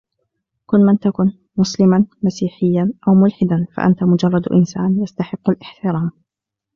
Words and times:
كن 0.65 0.79
من 0.79 0.99
تكن؛ 0.99 1.31
مسلما، 1.57 2.05
مسيحيا 2.23 2.93
أو 3.07 3.13
ملحدا؛ 3.13 3.65
فأنت 3.77 4.03
مجرد 4.03 4.47
إنسان 4.51 5.03
يستحق 5.03 5.49
الاحترام. 5.49 6.11